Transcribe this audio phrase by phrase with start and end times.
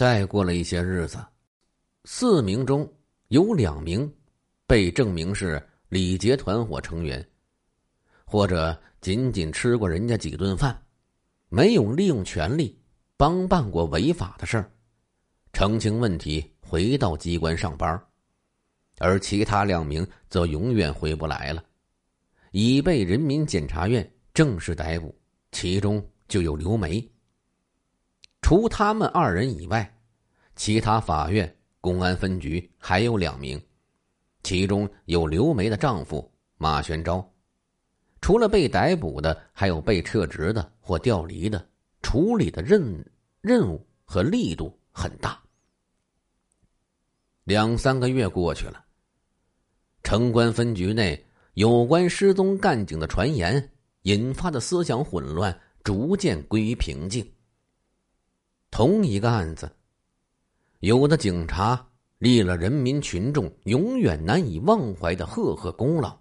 [0.00, 1.18] 再过了一些日子，
[2.06, 2.90] 四名中
[3.28, 4.10] 有两名
[4.66, 7.22] 被证明是李杰团伙成员，
[8.24, 10.74] 或者仅仅吃过人家几顿饭，
[11.50, 12.80] 没有利用权力
[13.18, 14.72] 帮办过违法的事儿，
[15.52, 18.02] 澄清问题，回到机关上班。
[19.00, 21.62] 而其他两名则永远回不来了，
[22.52, 25.14] 已被人民检察院正式逮捕。
[25.52, 27.06] 其中就有刘梅。
[28.42, 29.96] 除他们二人以外，
[30.56, 33.60] 其他法院、公安分局还有两名，
[34.42, 37.26] 其中有刘梅的丈夫马玄昭。
[38.20, 41.64] 除了被逮捕的，还有被撤职的或调离的，
[42.02, 43.04] 处理的任
[43.40, 45.40] 任务和力度很大。
[47.44, 48.84] 两三个月过去了。
[50.02, 53.70] 城关分局内有关失踪干警的传言
[54.02, 57.26] 引发的思想混乱逐渐归于平静。
[58.70, 59.70] 同一个案子，
[60.80, 61.88] 有的警察
[62.18, 66.18] 立了人民群众永远难以忘怀的赫赫功劳，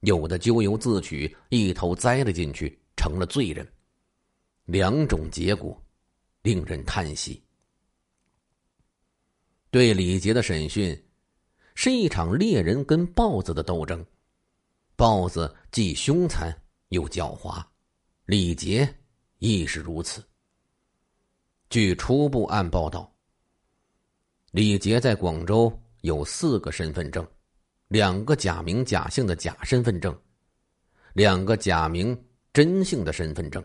[0.00, 3.66] 有的咎由自取，一头栽了进去，成了罪人。
[4.64, 5.80] 两种结果，
[6.42, 7.42] 令人叹息。
[9.70, 11.00] 对李杰的审讯。
[11.78, 14.02] 是一场猎人跟豹子的斗争，
[14.96, 16.50] 豹子既凶残
[16.88, 17.62] 又狡猾，
[18.24, 18.88] 李杰
[19.40, 20.24] 亦是如此。
[21.68, 23.12] 据初步案报道，
[24.52, 27.26] 李杰在广州有四个身份证，
[27.88, 30.16] 两个假名假姓的假身份证，
[31.12, 32.16] 两个假名
[32.52, 33.62] 真姓的身份证。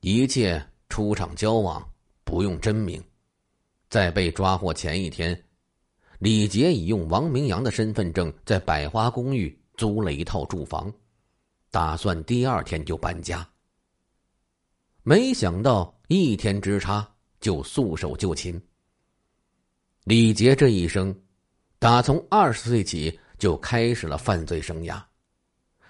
[0.00, 1.88] 一切出场交往
[2.24, 3.02] 不用真名，
[3.88, 5.40] 在被抓获前一天。
[6.18, 10.92] 李杰已用王明阳的身份证在百花公寓租了一套住房，
[11.70, 13.48] 打算第二天就搬家。
[15.04, 17.06] 没想到一天之差
[17.38, 18.60] 就束手就擒。
[20.04, 21.14] 李杰这一生，
[21.78, 25.02] 打从二十岁起就开始了犯罪生涯，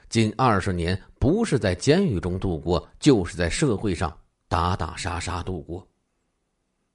[0.08, 4.16] 近二十年不是在监狱中度过，就是在社会上
[4.48, 5.86] 打打杀杀度过。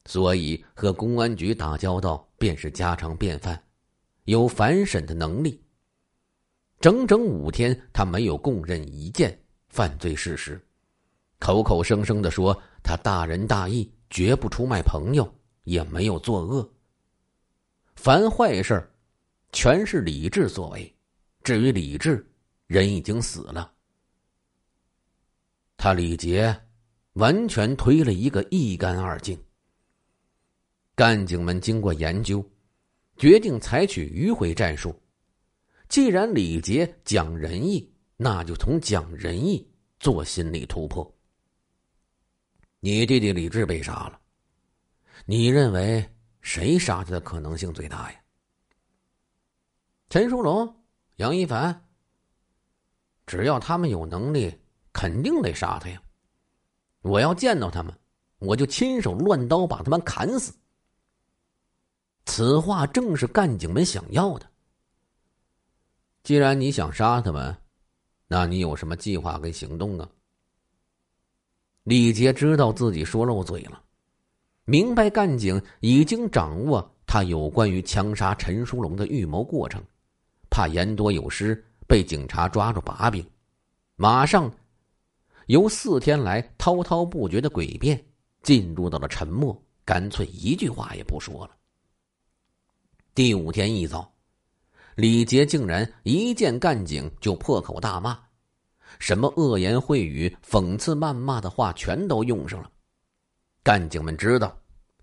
[0.04, 3.64] 所以和公安局打交道便是家常便饭，
[4.26, 5.64] 有反审的能力。
[6.82, 10.62] 整整五天，他没有供认一件犯罪事实，
[11.44, 15.30] 口口声声的说他大仁大义，绝不出卖朋友，
[15.66, 16.74] 也没有作恶。
[17.98, 18.90] 凡坏事
[19.52, 20.96] 全是李治所为。
[21.44, 22.26] 至于李治，
[22.66, 23.70] 人已经死了。
[25.76, 26.58] 他李杰
[27.16, 29.38] 完全推了一个一干二净。
[30.96, 32.42] 干警们经过研究，
[33.18, 34.98] 决定采取迂回战术。
[35.90, 41.14] 既然李杰讲仁义，那就从讲仁义做心理突破。
[42.86, 44.20] 你弟弟李治被杀了，
[45.26, 46.06] 你认为
[46.42, 48.20] 谁杀他的可能性最大呀？
[50.10, 50.84] 陈书龙、
[51.16, 51.88] 杨一凡，
[53.26, 54.54] 只要他们有能力，
[54.92, 56.04] 肯定得杀他呀！
[57.04, 57.98] 我要见到他们，
[58.40, 60.54] 我就亲手乱刀把他们砍死。
[62.26, 64.52] 此话正是干警们想要的。
[66.22, 67.56] 既然你想杀他们，
[68.28, 70.10] 那你有什么计划跟行动啊？
[71.84, 73.82] 李杰知道自己说漏嘴了，
[74.66, 79.84] 明白干警已经掌握他有关于枪杀陈书龙的预谋过程，
[80.50, 83.26] 怕言多有失，被警察抓住把柄，
[83.98, 84.50] 马上
[85.48, 88.02] 由四天来滔滔不绝的诡辩，
[88.42, 91.52] 进入到了沉默，干脆一句话也不说了。
[93.14, 94.10] 第五天一早，
[94.96, 98.18] 李杰竟然一见干警就破口大骂，
[99.00, 102.70] 什么恶言秽语、讽刺谩骂的话全都用上了。
[103.64, 104.58] 干警们知道，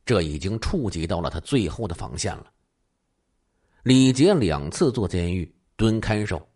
[0.05, 2.47] 这已经触及到了他最后的防线了。
[3.83, 6.47] 李杰两次坐监狱蹲看守，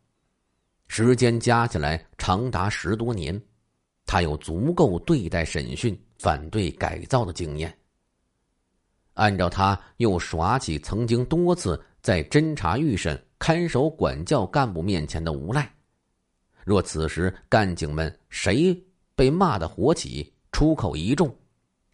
[0.89, 3.41] 时间加起来长达十多年，
[4.05, 7.75] 他有足够对待审讯、反对改造的经验。
[9.15, 15.73] 按照他又耍起曾经多次在侦查预审、看守管教干部面前的无赖，
[16.65, 18.75] 若此时干警们谁
[19.15, 21.35] 被骂得火起，出口一重，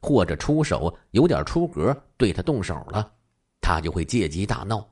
[0.00, 3.12] 或者出手有点出格，对他动手了，
[3.60, 4.88] 他就会借机大闹。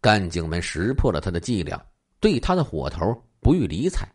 [0.00, 1.84] 干警们识破了他的伎俩，
[2.20, 4.06] 对他的火头不予理睬，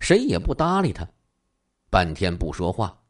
[0.00, 1.08] 谁也不搭理他，
[1.88, 3.00] 半天不说话。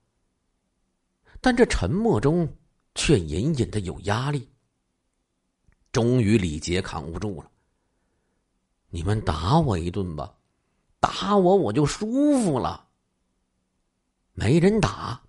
[1.41, 2.49] 但这沉默中。
[2.97, 4.49] 却隐隐的有压力。
[5.93, 7.49] 终于，李杰扛不住了。
[8.89, 10.35] 你们打我一顿吧，
[11.21, 12.89] 打我我就舒服了。
[14.33, 15.21] 没人打，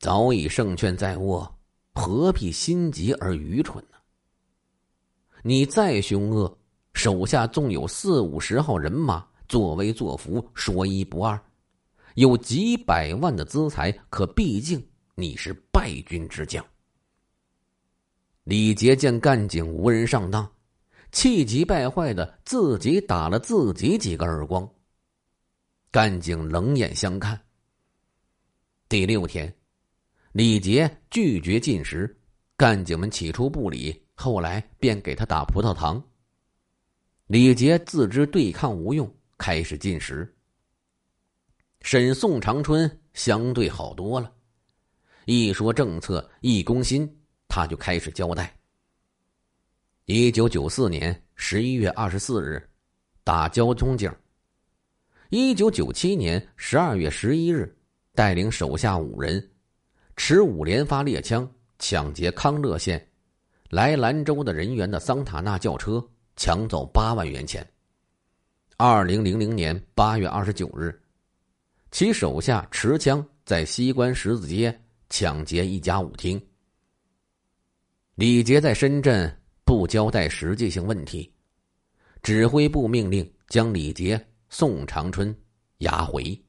[0.00, 1.56] 早已胜券在握，
[1.94, 3.96] 何必心急而愚蠢呢？
[5.44, 6.58] 你再凶恶，
[6.94, 11.40] 手下纵有四五十号人马，作威作福，说一不二，
[12.16, 14.84] 有几百万的资财，可毕竟
[15.14, 16.64] 你是败军之将。
[18.42, 20.50] 李杰见干警无人上当，
[21.12, 24.68] 气急败坏的自己打了自己几个耳光。
[25.90, 27.40] 干警冷眼相看。
[28.88, 29.52] 第六天，
[30.32, 32.14] 李杰拒绝进食，
[32.56, 36.02] 干警们起初不理，后来便给他打葡萄糖。
[37.26, 40.32] 李杰自知对抗无用，开始进食。
[41.80, 44.32] 沈宋长春相对好多了，
[45.24, 47.10] 一说政策，一攻心。
[47.48, 48.54] 他就开始交代。
[50.06, 52.62] 一九九四年十一月二十四日，
[53.24, 54.08] 打交通警。
[55.30, 57.76] 一九九七年十二月十一日，
[58.14, 59.44] 带领手下五人，
[60.16, 63.04] 持五连发猎枪抢劫康乐县
[63.68, 66.00] 来兰州的人员的桑塔纳轿车，
[66.36, 67.68] 抢走八万元钱。
[68.76, 70.96] 二零零零年八月二十九日，
[71.90, 74.80] 其手下持枪在西关十字街
[75.10, 76.40] 抢劫一家舞厅。
[78.14, 79.36] 李杰在深圳
[79.66, 81.28] 不交代实际性问题，
[82.22, 85.36] 指挥部命令将李杰宋长春
[85.78, 86.40] 押回。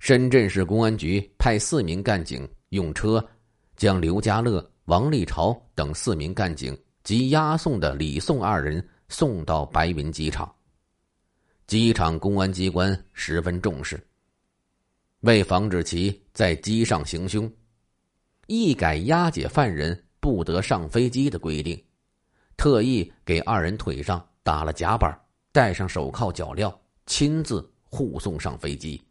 [0.00, 3.24] 深圳市公安局派四名干警用车
[3.76, 10.52] 将刘家乐、王立朝等四名干警及押送的李宋二人送到白云机场。
[11.68, 14.04] 机场公安机关十分重视，
[15.20, 17.48] 为防止其在机上行凶。
[18.48, 21.84] 一改押解犯人不得上飞机的规定，
[22.56, 25.12] 特意给二人腿上打了夹板，
[25.50, 26.72] 戴上手铐脚镣，
[27.06, 29.02] 亲自护送上飞机，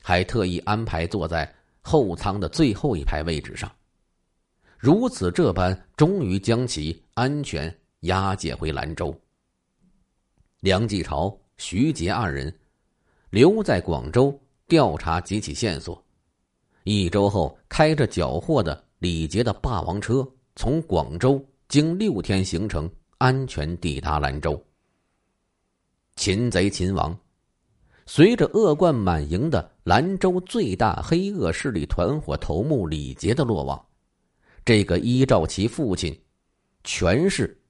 [0.00, 3.70] 还特意安排坐在后舱的最后一排位置上。
[4.78, 9.14] 如此这般，终于将其安全押解回兰州。
[10.60, 12.58] 梁继朝、徐杰二人
[13.28, 16.02] 留在广州调查几起线索。
[16.84, 24.58] 一周后，开着缴获的李杰的霸王车从广州经六天行程，安全抵达兰州。
[26.16, 27.14] 擒贼擒王，
[28.06, 33.86] 随着恶贯满盈的兰州最大黑恶势力团伙头目李杰的落网，
[34.64, 36.18] 这个依照其父亲
[36.82, 37.60] 权势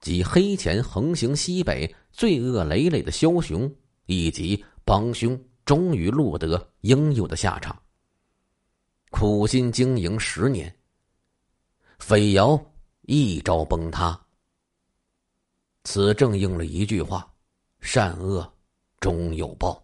[0.00, 3.68] 及黑钱横行西北、罪恶累累的枭雄
[4.06, 7.76] 以及帮凶，终于落得应有的下场。
[9.10, 10.72] 苦心经营十年，
[12.06, 12.62] 匪窑
[13.06, 14.20] 一朝崩塌。
[15.84, 17.26] 此正应了一句话：
[17.80, 18.46] 善恶
[19.00, 19.82] 终有报。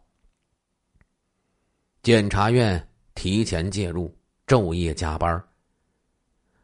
[2.02, 4.14] 检察院提前介入，
[4.46, 5.43] 昼夜加班。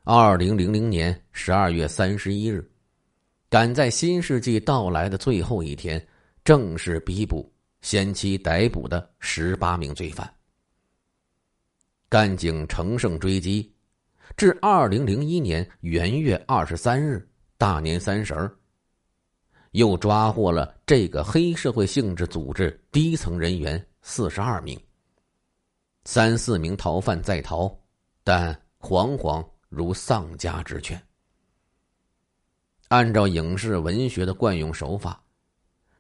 [0.05, 2.71] 二零零零年十二月三十一日，
[3.49, 6.07] 赶在新世纪到来的最后一天，
[6.45, 7.51] 正式逼捕
[7.81, 10.31] 先期逮捕的十八名罪犯。
[12.11, 13.75] 干警乘胜追击，
[14.35, 17.29] 至二零零一年元月二十三日
[17.59, 18.55] 大年三十儿，
[19.73, 24.79] 又抓获了这个黑社会性质组织低层人员四十二名。
[26.05, 27.75] 三四名逃犯在逃，
[28.23, 31.01] 但惶惶如丧家之犬。
[32.89, 35.21] 按照影视文学的惯用手法，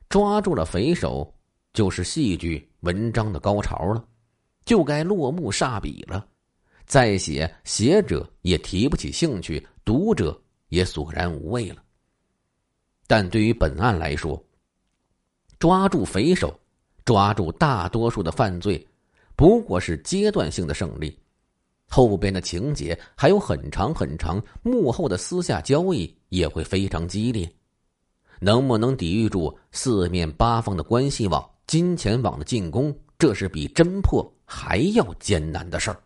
[0.08, 1.34] 抓住了匪首，
[1.72, 4.04] 就是戏剧文章的高潮了。
[4.64, 6.26] 就该落幕煞笔了，
[6.86, 11.82] 再写写者也提不起兴趣，读者也索然无味了。
[13.08, 14.42] 但对于本案来说，
[15.58, 16.58] 抓住匪首，
[17.04, 18.86] 抓住大多数的犯罪，
[19.34, 21.18] 不过是阶段性的胜利，
[21.88, 27.50] 后边的情节还有很长很长，幕后的私下交易也会非常激烈，
[28.40, 32.96] 能不能抵御住四面八方的关系网、金钱网的进攻？
[33.18, 36.00] 这是比侦破还要艰难的事儿。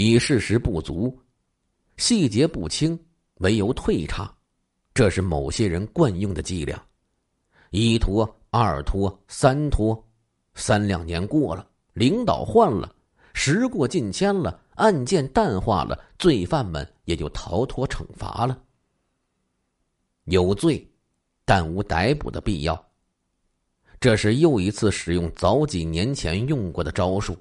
[0.00, 1.12] 以事实不足、
[1.96, 2.96] 细节不清
[3.38, 4.32] 为由退差，
[4.94, 6.80] 这是某些人惯用的伎俩。
[7.70, 10.00] 一拖、二拖、三拖，
[10.54, 12.94] 三两年过了，领导换了，
[13.34, 18.56] 时过境迁了，案件淡化了，罪犯们也就逃脱惩罚了。
[20.26, 20.88] 有罪，
[21.44, 22.88] 但无逮捕的必要。
[23.98, 27.36] 这是又一次使用早几年前用过的招数，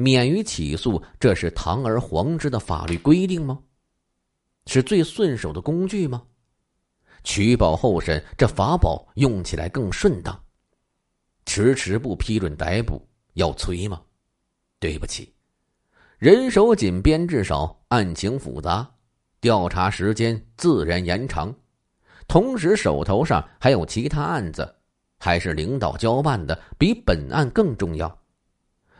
[0.00, 3.60] 免于起诉，这是堂而皇之的法律规定吗？
[4.66, 6.22] 是最顺手的工具吗？
[7.22, 10.42] 取保候审，这法宝用起来更顺当。
[11.44, 14.00] 迟迟不批准逮捕，要催吗？
[14.78, 15.34] 对不起，
[16.18, 18.90] 人手紧，编制少，案情复杂，
[19.40, 21.54] 调查时间自然延长。
[22.26, 24.76] 同时，手头上还有其他案子，
[25.18, 28.19] 还是领导交办的，比本案更重要。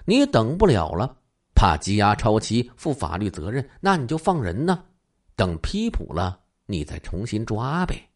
[0.04, 1.16] 你等不了了，
[1.54, 4.84] 怕羁押超期负法律责任，那你就放人呢，
[5.36, 8.09] 等批捕了，你再重新抓呗。